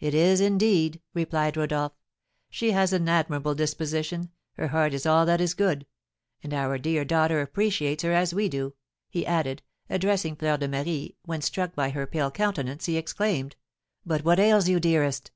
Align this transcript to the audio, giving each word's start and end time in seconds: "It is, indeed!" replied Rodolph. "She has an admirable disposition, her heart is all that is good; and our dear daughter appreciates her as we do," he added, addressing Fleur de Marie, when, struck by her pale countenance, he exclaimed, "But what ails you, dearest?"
"It 0.00 0.14
is, 0.14 0.40
indeed!" 0.40 1.02
replied 1.12 1.58
Rodolph. 1.58 1.92
"She 2.48 2.70
has 2.70 2.94
an 2.94 3.06
admirable 3.06 3.54
disposition, 3.54 4.30
her 4.54 4.68
heart 4.68 4.94
is 4.94 5.04
all 5.04 5.26
that 5.26 5.42
is 5.42 5.52
good; 5.52 5.84
and 6.42 6.54
our 6.54 6.78
dear 6.78 7.04
daughter 7.04 7.42
appreciates 7.42 8.02
her 8.02 8.12
as 8.12 8.32
we 8.32 8.48
do," 8.48 8.72
he 9.10 9.26
added, 9.26 9.60
addressing 9.90 10.36
Fleur 10.36 10.56
de 10.56 10.68
Marie, 10.68 11.18
when, 11.26 11.42
struck 11.42 11.74
by 11.74 11.90
her 11.90 12.06
pale 12.06 12.30
countenance, 12.30 12.86
he 12.86 12.96
exclaimed, 12.96 13.56
"But 14.06 14.24
what 14.24 14.38
ails 14.40 14.70
you, 14.70 14.80
dearest?" 14.80 15.32